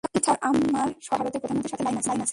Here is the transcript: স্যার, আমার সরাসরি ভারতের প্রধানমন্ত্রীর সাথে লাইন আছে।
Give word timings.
স্যার, 0.03 0.37
আমার 0.41 0.87
সরাসরি 1.01 1.17
ভারতের 1.19 1.41
প্রধানমন্ত্রীর 1.41 1.71
সাথে 1.73 1.85
লাইন 1.85 1.97
আছে। 1.97 2.11